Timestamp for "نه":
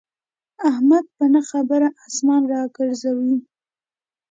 1.33-1.41